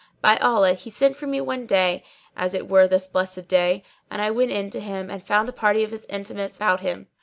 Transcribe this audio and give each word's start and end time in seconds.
By 0.19 0.37
Allah, 0.37 0.73
he 0.73 0.89
sent 0.89 1.15
for 1.15 1.27
me 1.27 1.41
one 1.41 1.67
day, 1.67 2.03
as 2.35 2.55
it 2.55 2.67
were 2.67 2.87
this 2.87 3.05
blessed 3.05 3.47
day, 3.47 3.83
and 4.09 4.19
I 4.19 4.31
went 4.31 4.49
in 4.49 4.71
to 4.71 4.79
him 4.79 5.11
and 5.11 5.21
found 5.21 5.47
a 5.47 5.53
party 5.53 5.83
of 5.83 5.91
his 5.91 6.05
intimates 6.09 6.57
about 6.57 6.79
him. 6.79 7.05